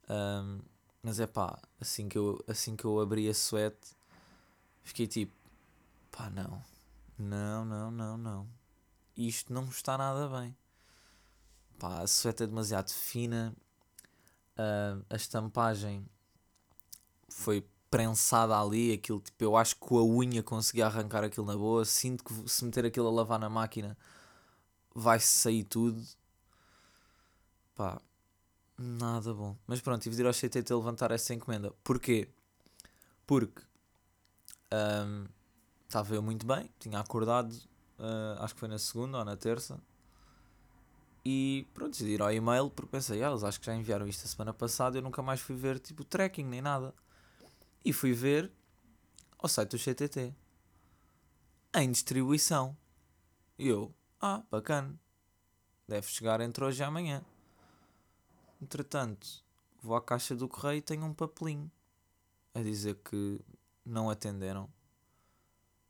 [0.08, 0.60] Um,
[1.02, 3.96] mas é pá, assim que eu, assim que eu abri a suéte,
[4.82, 5.34] fiquei tipo,
[6.10, 6.62] pá, não,
[7.18, 8.48] não, não, não, não.
[9.16, 10.56] Isto não está nada bem.
[11.78, 13.54] Pá, a suéte é demasiado fina,
[14.58, 16.06] uh, a estampagem
[17.28, 21.56] foi prensada ali, aquilo tipo, eu acho que com a unha consegui arrancar aquilo na
[21.56, 23.96] boa, sinto que se meter aquilo a lavar na máquina
[24.94, 26.02] vai sair tudo.
[27.76, 28.00] Pá,
[28.78, 29.54] nada bom.
[29.66, 31.72] Mas pronto, tive de ir ao CTT levantar essa encomenda.
[31.84, 32.28] Porquê?
[33.26, 33.62] Porque
[35.84, 39.36] estava um, eu muito bem, tinha acordado, uh, acho que foi na segunda ou na
[39.36, 39.78] terça.
[41.22, 44.24] E pronto, decidi ir ao e-mail porque pensei, ah, eles acho que já enviaram isto
[44.24, 44.96] a semana passada.
[44.96, 46.94] Eu nunca mais fui ver tipo tracking nem nada.
[47.84, 48.50] E fui ver
[49.38, 50.32] ao site do CTT
[51.74, 52.76] em distribuição.
[53.58, 54.94] E eu, ah, bacana,
[55.86, 57.24] deve chegar entre hoje e amanhã.
[58.60, 59.44] Entretanto,
[59.82, 61.70] vou à caixa do correio e tenho um papelinho
[62.54, 63.40] a dizer que
[63.84, 64.68] não atenderam.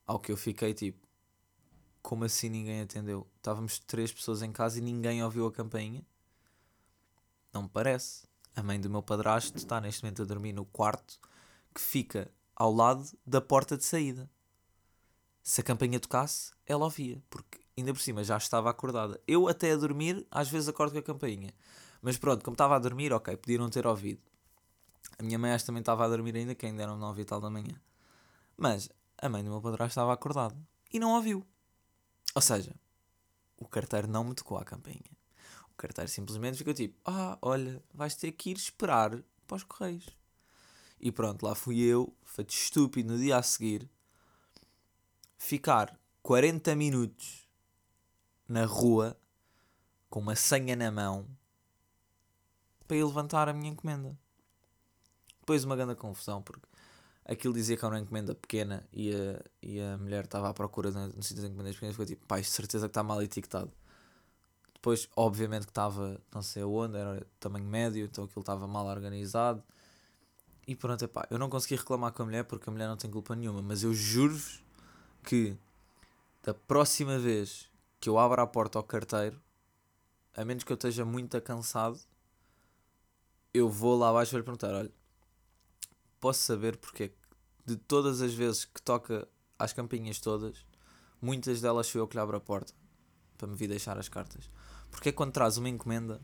[0.07, 1.07] Ao que eu fiquei tipo,
[2.03, 3.27] como assim ninguém atendeu?
[3.37, 6.05] Estávamos três pessoas em casa e ninguém ouviu a campainha?
[7.53, 8.27] Não me parece.
[8.55, 11.19] A mãe do meu padrasto está neste momento a dormir no quarto
[11.75, 14.31] que fica ao lado da porta de saída.
[15.43, 19.21] Se a campainha tocasse, ela ouvia, porque ainda por cima já estava acordada.
[19.27, 21.53] Eu até a dormir, às vezes acordo com a campainha.
[22.03, 24.21] Mas pronto, como estava a dormir, ok, podiam ter ouvido.
[25.19, 27.49] A minha mãe também estava a dormir ainda, que ainda eram nove e tal da
[27.49, 27.81] manhã.
[28.57, 30.57] Mas a mãe do meu padrasto estava acordada
[30.93, 31.47] e não ouviu.
[32.35, 32.75] Ou seja,
[33.57, 35.17] o carteiro não me tocou a campainha.
[35.73, 40.07] O carteiro simplesmente ficou tipo: Ah, olha, vais ter que ir esperar para os correios.
[41.01, 43.89] E pronto, lá fui eu, feito estúpido no dia a seguir,
[45.37, 47.47] ficar 40 minutos
[48.49, 49.19] na rua
[50.09, 51.27] com uma senha na mão
[52.87, 54.17] para ir levantar a minha encomenda.
[55.41, 56.67] Depois uma grande confusão, porque
[57.25, 60.91] aquilo dizia que era uma encomenda pequena e a, e a mulher estava à procura
[60.91, 61.95] no sítio das encomendas pequenas.
[61.95, 63.73] Ficou tipo, pá, isto certeza que está mal etiquetado.
[64.75, 69.63] depois, obviamente, que estava, não sei aonde, era tamanho médio, então aquilo estava mal organizado.
[70.67, 73.11] E pronto, epá, eu não consegui reclamar com a mulher porque a mulher não tem
[73.11, 74.63] culpa nenhuma, mas eu juro-vos
[75.23, 75.57] que
[76.43, 77.69] da próxima vez
[78.01, 79.41] que eu abro a porta ao carteiro,
[80.37, 81.99] a menos que eu esteja muito cansado,
[83.57, 84.93] eu vou lá abaixo vou lhe perguntar: olha,
[86.21, 87.11] posso saber porque é
[87.65, 89.27] de todas as vezes que toca
[89.59, 90.65] às campinhas todas,
[91.21, 92.73] muitas delas fui eu que lhe abro a porta
[93.37, 94.49] para me vir deixar as cartas.
[94.91, 96.21] Porque é quando traz uma encomenda,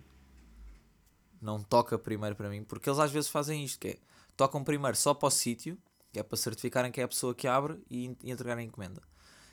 [1.41, 3.99] não toca primeiro para mim, porque eles às vezes fazem isto, que é
[4.37, 5.77] tocam primeiro só para o sítio,
[6.13, 9.03] que é para certificarem que é a pessoa que abre e, e entregar a encomenda.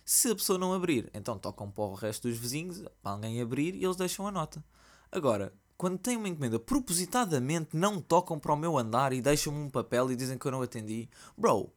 [0.06, 3.76] Se a pessoa não abrir, então tocam para o resto dos vizinhos, para alguém abrir
[3.76, 4.64] e eles deixam a nota.
[5.12, 9.70] Agora, quando têm uma encomenda, propositadamente não tocam para o meu andar e deixam-me um
[9.70, 11.10] papel e dizem que eu não atendi.
[11.38, 11.74] Bro,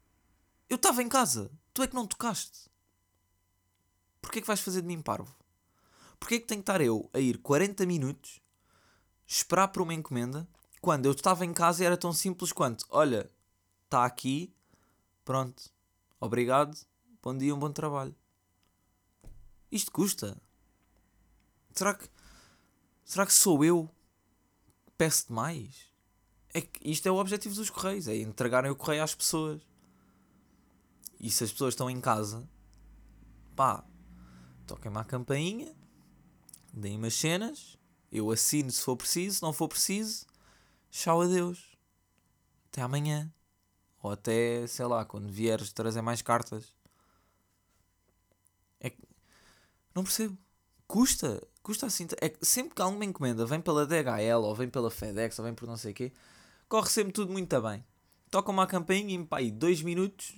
[0.69, 2.69] eu estava em casa, tu é que não tocaste.
[4.21, 5.33] Porquê é que vais fazer de mim parvo?
[6.19, 8.41] Porquê é que tenho que estar eu a ir 40 minutos
[9.25, 10.49] esperar por uma encomenda
[10.81, 13.31] quando eu estava em casa e era tão simples quanto: olha,
[13.85, 14.53] está aqui,
[15.25, 15.71] pronto,
[16.19, 16.77] obrigado,
[17.23, 18.17] bom dia, um bom trabalho.
[19.71, 20.37] Isto custa.
[21.73, 22.09] Será que.
[23.05, 23.91] Será que sou eu
[24.85, 25.91] que peço demais?
[26.55, 29.62] É que isto é o objetivo dos correios, é entregarem o correio às pessoas.
[31.19, 32.49] E se as pessoas estão em casa,
[33.55, 33.85] pá,
[34.67, 35.75] toquem-me a campainha,
[36.73, 37.79] deem umas cenas,
[38.11, 40.27] eu assino se for preciso, se não for preciso,
[40.91, 41.73] tchau adeus.
[42.69, 43.33] Até amanhã.
[44.03, 46.75] Ou até, sei lá, quando vieres trazer mais cartas.
[48.81, 49.03] É que.
[49.95, 50.37] Não percebo.
[50.87, 51.47] Custa.
[51.62, 52.07] Custa assim.
[52.20, 55.68] É sempre que alguma encomenda vem pela DHL ou vem pela FedEx ou vem por
[55.68, 56.12] não sei o quê,
[56.68, 57.85] corre sempre tudo muito bem.
[58.31, 60.35] Tocam uma campainha e pá, aí dois minutos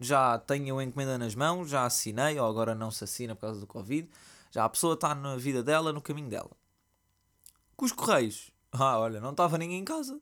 [0.00, 3.60] já tenho a encomenda nas mãos, já assinei, ou agora não se assina por causa
[3.60, 4.08] do Covid.
[4.50, 6.50] Já a pessoa está na vida dela, no caminho dela.
[7.76, 10.12] Com os correios, ah, olha, não estava ninguém em casa.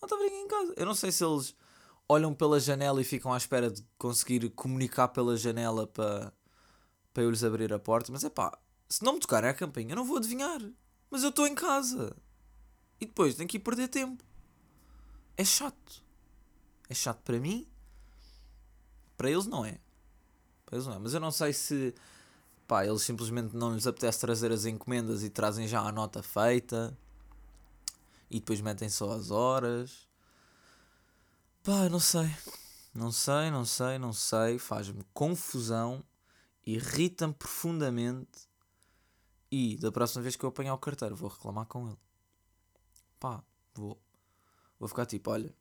[0.00, 0.74] Não estava ninguém em casa.
[0.76, 1.54] Eu não sei se eles
[2.08, 6.32] olham pela janela e ficam à espera de conseguir comunicar pela janela para,
[7.12, 8.56] para eu lhes abrir a porta, mas é pá,
[8.94, 10.60] se não me tocarem a campainha, eu não vou adivinhar.
[11.10, 12.16] Mas eu estou em casa.
[13.00, 14.22] E depois tenho que ir perder tempo.
[15.36, 16.04] É chato.
[16.88, 17.66] É chato para mim.
[19.16, 19.80] Para eles não é.
[20.64, 20.98] Para eles não é.
[21.00, 21.92] Mas eu não sei se
[22.68, 26.96] pá, eles simplesmente não lhes apetece trazer as encomendas e trazem já a nota feita
[28.30, 30.06] e depois metem só as horas.
[31.64, 32.30] Pá, não sei.
[32.94, 34.56] Não sei, não sei, não sei.
[34.56, 36.04] Faz-me confusão,
[36.64, 38.53] irrita-me profundamente.
[39.56, 41.98] E da próxima vez que eu apanhar o carteiro, vou reclamar com ele.
[43.20, 43.40] Pá,
[43.72, 43.96] vou.
[44.80, 45.54] Vou ficar tipo, olha.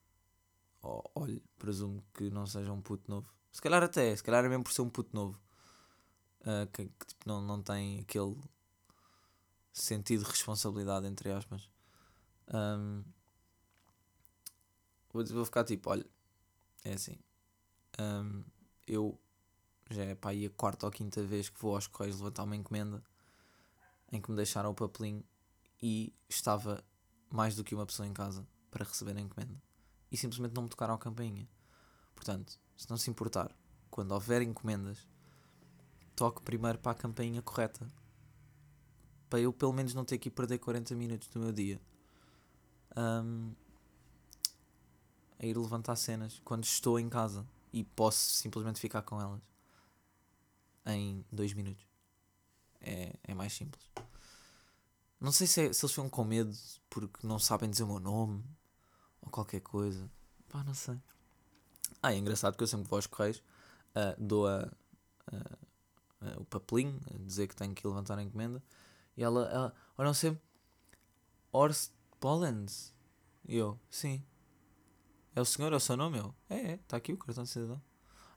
[0.81, 3.31] Oh, olha, presumo que não seja um puto novo.
[3.51, 5.39] Se calhar até, se calhar é mesmo por ser um puto novo.
[6.41, 8.35] Uh, que, que tipo, não, não tem aquele
[9.71, 11.69] sentido de responsabilidade, entre aspas.
[12.51, 13.03] Um,
[15.13, 16.05] vou, vou ficar tipo, olha,
[16.83, 17.19] é assim.
[17.99, 18.43] Um,
[18.87, 19.19] eu
[19.91, 22.55] já é para aí a quarta ou quinta vez que vou aos Correios levantar uma
[22.55, 23.03] encomenda
[24.13, 25.23] em que me deixaram o papelinho
[25.81, 26.83] e estava
[27.29, 29.61] mais do que uma pessoa em casa para receber a encomenda
[30.11, 31.49] e simplesmente não me tocaram a campainha.
[32.15, 33.51] Portanto, se não se importar,
[33.89, 35.07] quando houver encomendas,
[36.15, 37.85] toque primeiro para a campainha correta
[39.29, 41.81] para eu pelo menos não ter que perder 40 minutos do meu dia
[42.95, 43.51] um,
[45.39, 49.41] a ir levantar cenas quando estou em casa e posso simplesmente ficar com elas
[50.85, 51.92] em dois minutos.
[52.83, 53.89] É, é mais simples.
[55.19, 56.53] Não sei se, é, se eles ficam com medo
[56.89, 58.43] porque não sabem dizer o meu nome
[59.21, 60.09] ou qualquer coisa.
[60.49, 60.99] Pá, não sei.
[62.01, 63.41] Ah, é engraçado que eu sempre vou aos correios,
[63.95, 64.69] uh, dou a,
[66.37, 68.61] o papelinho, a dizer que tenho que levantar a encomenda,
[69.15, 70.41] e ela, ela olham sempre
[71.51, 72.93] Horst Pollens.
[73.45, 74.23] E eu, sim.
[75.35, 76.17] É o senhor, é o seu nome?
[76.17, 77.81] Eu, é, é, está aqui o cartão de cidadão.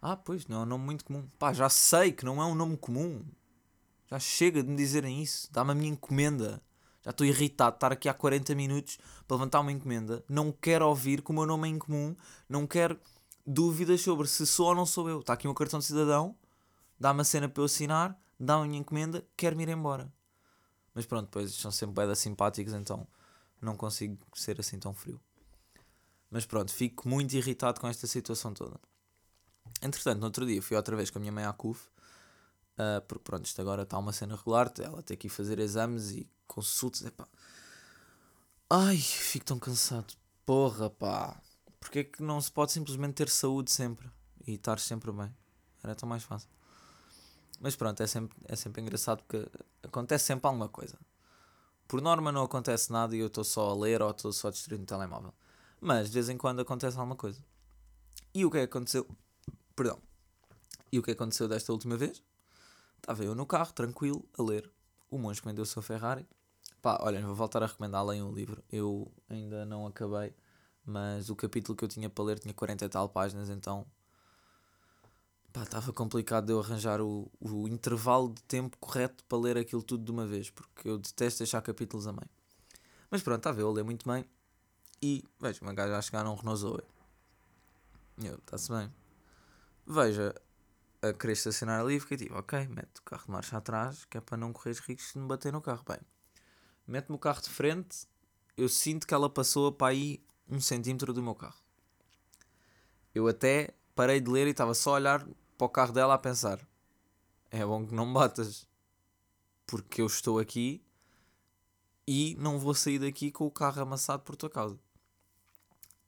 [0.00, 1.28] Ah, pois, não é um nome muito comum.
[1.38, 3.24] Pá, já sei que não é um nome comum.
[4.10, 5.48] Já chega de me dizerem isso.
[5.52, 6.62] Dá-me a minha encomenda.
[7.02, 10.24] Já estou irritado de estar aqui há 40 minutos para levantar uma encomenda.
[10.28, 12.14] Não quero ouvir que o meu nome é incomum.
[12.48, 12.98] Não quero
[13.46, 15.20] dúvidas sobre se sou ou não sou eu.
[15.20, 16.36] Está aqui o meu cartão de cidadão.
[16.98, 18.18] Dá-me a cena para eu assinar.
[18.38, 19.26] Dá-me a minha encomenda.
[19.36, 20.12] Quero-me ir embora.
[20.96, 23.06] Mas pronto, depois são sempre bem simpáticos, então
[23.60, 25.20] não consigo ser assim tão frio.
[26.30, 28.80] Mas pronto, fico muito irritado com esta situação toda.
[29.82, 31.88] Entretanto, no outro dia fui outra vez com a minha mãe à CUF,
[32.78, 36.10] uh, porque pronto, isto agora está uma cena regular, ela tem que ir fazer exames
[36.12, 37.26] e consultas, epá.
[38.68, 40.14] Ai, fico tão cansado.
[40.44, 41.40] Porra, pá.
[41.78, 44.10] Porquê é que não se pode simplesmente ter saúde sempre
[44.46, 45.32] e estar sempre bem?
[45.82, 46.48] Era tão mais fácil.
[47.60, 49.48] Mas pronto, é sempre, é sempre engraçado porque
[49.82, 50.98] acontece sempre alguma coisa.
[51.88, 54.80] Por norma não acontece nada e eu estou só a ler ou estou só distraído
[54.80, 55.32] no telemóvel.
[55.80, 57.40] Mas de vez em quando acontece alguma coisa.
[58.34, 59.06] E o que é que aconteceu?
[59.74, 60.00] Perdão.
[60.90, 62.22] E o que aconteceu desta última vez?
[63.06, 64.68] Estava eu no carro, tranquilo, a ler.
[65.08, 66.26] O monge que vendeu o seu Ferrari.
[66.82, 68.64] Pá, olha, vou voltar a recomendar além o livro.
[68.68, 70.34] Eu ainda não acabei,
[70.84, 73.86] mas o capítulo que eu tinha para ler tinha 40 e tal páginas, então
[75.52, 79.84] pá, estava complicado de eu arranjar o, o intervalo de tempo correto para ler aquilo
[79.84, 82.28] tudo de uma vez, porque eu detesto deixar capítulos a meio.
[83.08, 84.24] Mas pronto, está a ver, eu leio muito bem.
[85.00, 86.82] E vejo uma gaja a chegar num Renault Zoe.
[88.20, 88.92] Eu, está-se bem.
[89.86, 90.34] Veja
[91.02, 94.20] a querer estacionar ali fiquei tipo, ok, mete o carro de marcha atrás, que é
[94.20, 95.84] para não correr riscos de me bater no carro.
[95.88, 96.00] Bem,
[96.86, 98.06] mete-me o carro de frente,
[98.56, 101.60] eu sinto que ela passou para aí um centímetro do meu carro.
[103.14, 106.18] Eu até parei de ler e estava só a olhar para o carro dela a
[106.18, 106.60] pensar:
[107.50, 108.66] é bom que não me batas,
[109.66, 110.82] porque eu estou aqui
[112.06, 114.78] e não vou sair daqui com o carro amassado por tua causa.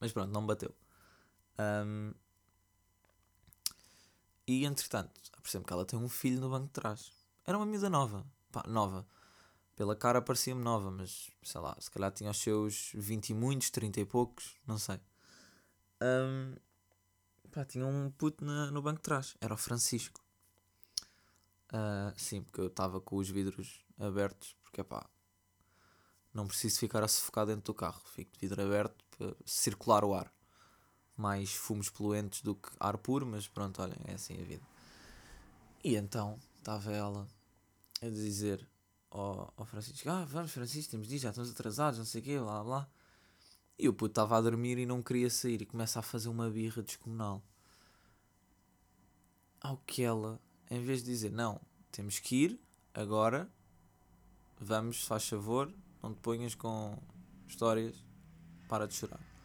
[0.01, 0.75] Mas pronto, não me bateu.
[1.59, 2.13] Um,
[4.49, 7.13] e entretanto, percebo que ela tem um filho no banco de trás.
[7.45, 8.27] Era uma miúda nova.
[8.51, 9.07] Pá, nova.
[9.77, 13.71] Pela cara parecia-me nova, mas sei lá, se calhar tinha os seus 20 e muitos,
[13.71, 14.99] 30 e poucos, não sei.
[16.03, 16.55] Um,
[17.51, 19.37] pá, tinha um puto na, no banco de trás.
[19.41, 20.21] Era o Francisco.
[21.71, 25.09] Uh, sim, porque eu estava com os vidros abertos, porque pá,
[26.33, 28.01] não preciso ficar a sufocar dentro do carro.
[28.07, 30.33] Fico de vidro aberto para circular o ar
[31.19, 34.63] mais fumos poluentes do que ar puro, mas pronto, olhem, é assim a vida.
[35.83, 37.27] E então estava ela
[38.01, 38.67] a dizer
[39.11, 42.25] ao, ao Francisco: Ah, vamos, Francisco, temos de ir, já estamos atrasados, não sei o
[42.25, 42.89] quê, blá blá.
[43.77, 46.49] E o puto estava a dormir e não queria sair e começa a fazer uma
[46.49, 47.43] birra descomunal.
[49.61, 52.61] Ao que ela, em vez de dizer: Não, temos que ir
[52.95, 53.51] agora,
[54.61, 56.97] vamos, faz favor, não te ponhas com
[57.49, 58.05] histórias,
[58.69, 59.38] para de chorar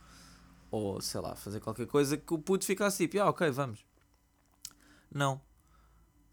[0.73, 3.86] ou sei lá, fazer qualquer coisa que o puto ficasse tipo, ah, ok, vamos.
[5.13, 5.39] Não.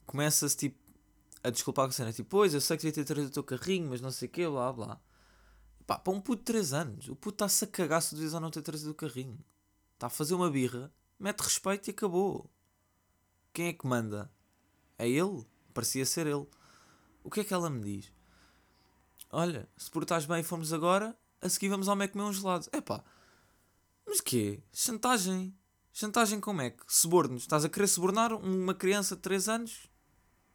[0.07, 0.81] Começa-se tipo
[1.45, 3.45] a desculpar com a cena, tipo, pois eu sei que devia ter trazido o teu
[3.45, 5.01] carrinho, mas não sei o quê, blá blá.
[5.87, 8.51] Pá, para um puto de 3 anos, o puto está-se a cagar se ou não
[8.51, 9.39] ter trazido o carrinho.
[9.93, 12.51] Está a fazer uma birra, mete respeito e acabou.
[13.53, 14.33] Quem é que manda?
[14.97, 15.47] É ele?
[15.75, 16.47] Parecia ser ele.
[17.23, 18.11] O que é que ela me diz?
[19.31, 22.67] Olha, se portares bem e formos agora, a seguir vamos ao Mac comer um gelado.
[22.73, 23.05] É pá,
[24.11, 24.61] mas quê?
[24.73, 25.57] Chantagem.
[25.93, 26.83] Chantagem como é que?
[26.89, 27.43] Subornos.
[27.43, 29.89] Estás a querer subornar uma criança de 3 anos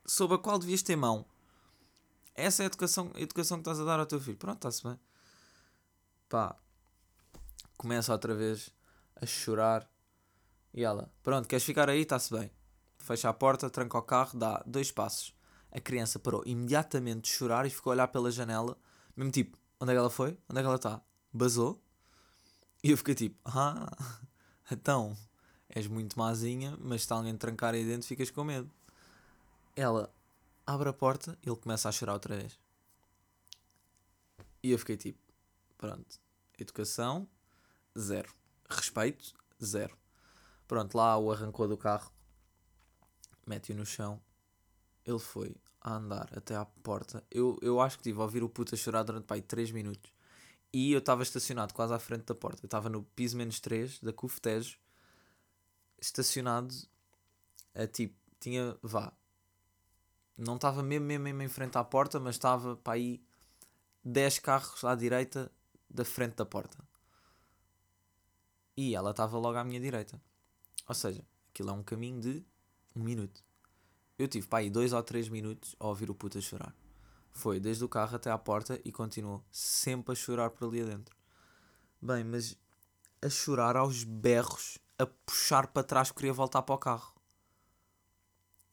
[0.05, 1.25] sobre a qual devias ter mão.
[2.35, 4.37] Essa é a educação, a educação que estás a dar ao teu filho.
[4.37, 4.99] Pronto, está-se bem.
[6.27, 6.57] Pá.
[7.77, 8.69] Começa outra vez
[9.15, 9.89] a chorar.
[10.73, 12.01] E ela, pronto, queres ficar aí?
[12.01, 12.51] Está-se bem.
[12.97, 15.33] Fecha a porta, tranca o carro, dá dois passos.
[15.71, 18.77] A criança parou imediatamente de chorar e ficou a olhar pela janela.
[19.15, 20.37] Mesmo tipo, onde é que ela foi?
[20.49, 21.01] Onde é que ela está?
[21.31, 21.81] Basou?
[22.85, 23.91] E eu fiquei tipo, ah,
[24.71, 25.17] então,
[25.67, 28.69] és muito mazinha, mas se alguém te trancar aí dentro ficas com medo.
[29.75, 30.13] Ela
[30.67, 32.59] abre a porta ele começa a chorar outra vez.
[34.61, 35.17] E eu fiquei tipo,
[35.79, 36.19] pronto,
[36.59, 37.27] educação,
[37.97, 38.31] zero.
[38.69, 39.97] Respeito, zero.
[40.67, 42.11] Pronto, lá o arrancou do carro,
[43.47, 44.21] mete-o no chão.
[45.03, 47.23] Ele foi a andar até à porta.
[47.31, 50.14] Eu, eu acho que tive a ouvir o puto a chorar durante pai 3 minutos.
[50.77, 52.61] E eu estava estacionado quase à frente da porta.
[52.61, 54.77] Eu estava no piso menos 3 da CUF Tejo,
[55.97, 56.75] estacionado
[57.73, 59.13] a tipo, tinha, vá,
[60.37, 63.23] não estava mesmo, mesmo, mesmo em frente à porta, mas estava para aí
[64.03, 65.49] 10 carros à direita
[65.89, 66.77] da frente da porta.
[68.75, 70.21] E ela estava logo à minha direita.
[70.89, 72.45] Ou seja, aquilo é um caminho de
[72.93, 73.41] um minuto.
[74.19, 76.75] Eu tive para aí 2 ou 3 minutos a ouvir o puto a chorar.
[77.35, 81.13] Foi desde o carro até à porta e continuou sempre a chorar por ali adentro.
[82.01, 82.57] Bem, mas
[83.21, 87.13] a chorar aos berros, a puxar para trás, queria voltar para o carro.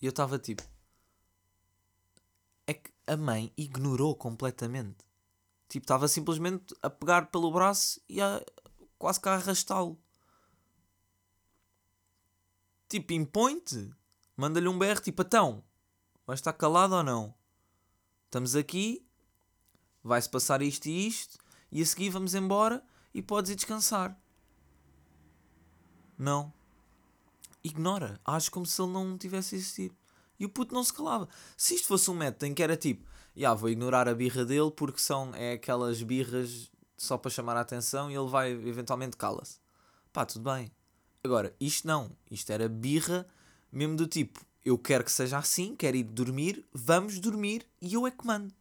[0.01, 0.63] E eu estava tipo.
[2.65, 5.05] É que a mãe ignorou completamente.
[5.69, 8.41] Tipo, estava simplesmente a pegar pelo braço e a
[8.97, 10.01] quase que a arrastá-lo.
[12.89, 13.91] Tipo, impõe-te.
[14.37, 15.65] Manda-lhe um berro, tipo, então,
[16.25, 17.42] vais estar calado ou não?
[18.33, 19.07] Estamos aqui,
[20.03, 21.37] vai-se passar isto e isto,
[21.71, 24.19] e a seguir vamos embora e podes ir descansar.
[26.17, 26.51] Não.
[27.63, 28.19] Ignora.
[28.25, 29.95] Age como se ele não tivesse existido.
[30.41, 31.29] E o puto não se calava.
[31.59, 33.07] Se isto fosse um método em que era tipo,
[33.37, 37.61] yeah, vou ignorar a birra dele porque são é aquelas birras só para chamar a
[37.61, 39.59] atenção e ele vai eventualmente cala-se.
[40.11, 40.73] Pá, tudo bem.
[41.23, 42.17] Agora, isto não.
[42.31, 43.29] Isto era birra
[43.71, 48.07] mesmo do tipo, eu quero que seja assim, quero ir dormir, vamos dormir e eu
[48.07, 48.55] é que mando.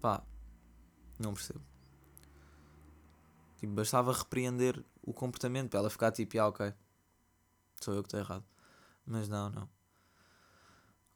[0.00, 0.22] Pá,
[1.18, 1.62] Não percebo.
[3.58, 6.72] Tipo, bastava repreender o comportamento para ela ficar tipo, ah, ok,
[7.80, 8.44] sou eu que estou errado.
[9.06, 9.68] Mas não, não.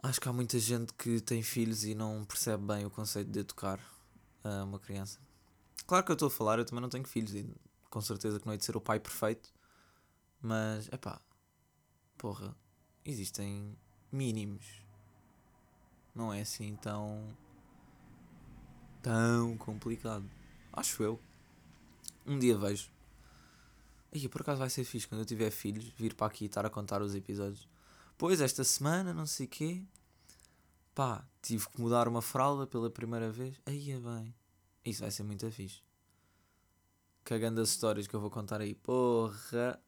[0.03, 3.41] Acho que há muita gente que tem filhos e não percebe bem o conceito de
[3.41, 3.81] educar
[4.45, 5.19] a uma criança.
[5.87, 7.51] Claro que eu estou a falar, eu também não tenho filhos e
[7.91, 9.53] com certeza que não hei de ser o pai perfeito.
[10.41, 10.99] Mas, é
[12.17, 12.55] porra,
[13.11, 13.77] existem
[14.13, 14.65] mínimos.
[16.15, 17.25] Não é assim tão.
[19.03, 20.29] tão complicado.
[20.73, 21.21] Acho eu.
[22.27, 22.91] Um dia vejo.
[24.13, 26.65] E por acaso vai ser fixe quando eu tiver filhos vir para aqui e estar
[26.65, 27.69] a contar os episódios.
[28.17, 29.83] Pois, esta semana, não sei quê.
[30.95, 33.61] Pá, tive que mudar uma fralda pela primeira vez.
[33.65, 34.35] Aí é bem.
[34.85, 35.83] Isso vai ser muito fixe.
[37.23, 38.75] Cagando as histórias que eu vou contar aí.
[38.75, 39.81] Porra!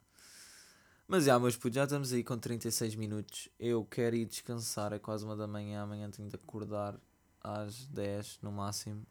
[1.11, 3.48] Mas já, meus putos, já estamos aí com 36 minutos.
[3.58, 5.82] Eu quero ir descansar, é quase uma da manhã.
[5.82, 6.96] Amanhã tenho de acordar
[7.42, 9.04] às 10 no máximo.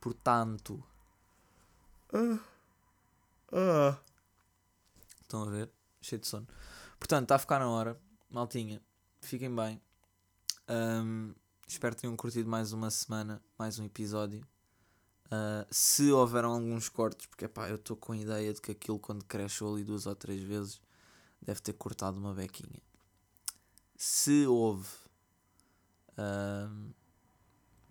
[0.00, 0.82] Portanto.
[2.10, 2.38] Ah.
[3.52, 3.98] Ah.
[5.20, 5.70] Estão a ver?
[6.00, 6.48] Cheio de sono.
[6.98, 8.00] Portanto, está a ficar na hora.
[8.30, 8.80] Maltinha,
[9.20, 9.82] fiquem bem.
[10.70, 11.34] Um,
[11.66, 14.42] espero que tenham curtido mais uma semana, mais um episódio.
[15.28, 18.98] Uh, se houveram alguns cortes, porque pá, eu estou com a ideia de que aquilo
[18.98, 20.80] quando cresce ali duas ou três vezes
[21.40, 22.80] deve ter cortado uma bequinha.
[23.94, 24.88] Se houve,
[26.12, 26.94] uh,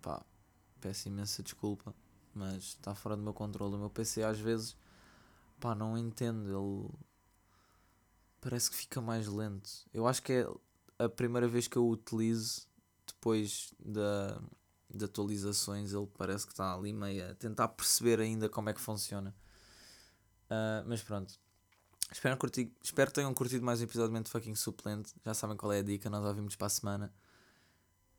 [0.02, 0.24] pá,
[0.80, 1.94] peço imensa desculpa,
[2.34, 3.76] mas está fora do meu controle.
[3.76, 4.76] O meu PC às vezes,
[5.60, 6.90] pá, não entendo, ele
[8.40, 9.70] parece que fica mais lento.
[9.94, 10.48] Eu acho que é
[10.98, 12.66] a primeira vez que eu o utilizo
[13.06, 14.40] depois da
[14.90, 18.80] de atualizações, ele parece que está ali meio a tentar perceber ainda como é que
[18.80, 19.34] funciona.
[20.46, 21.34] Uh, mas pronto.
[22.10, 25.14] Espero, curtir, espero que tenham curtido mais um episódio de fucking suplente.
[25.24, 27.12] Já sabem qual é a dica, nós ouvimos para a semana.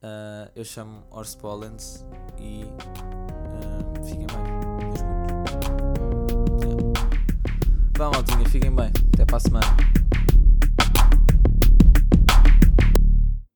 [0.02, 2.06] Uh, eu chamo Horse Pollens
[2.38, 4.60] e uh, fiquem bem.
[7.98, 8.92] Vá maltinha, fiquem bem.
[9.14, 10.09] Até para a semana.